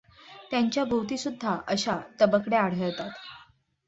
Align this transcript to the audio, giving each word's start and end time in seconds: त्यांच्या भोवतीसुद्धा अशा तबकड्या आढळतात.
त्यांच्या 0.51 0.83
भोवतीसुद्धा 0.83 1.55
अशा 1.67 1.97
तबकड्या 2.21 2.61
आढळतात. 2.61 3.09